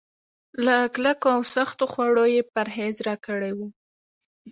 [0.65, 3.59] له کلکو او سختو خوړو يې پرهېز راکړی و.